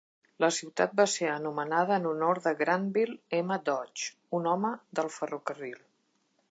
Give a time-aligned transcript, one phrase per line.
[0.43, 3.61] La ciutat va ser anomenada en honor de Granville M.
[3.69, 5.81] Dodge, un home del ferrocarril.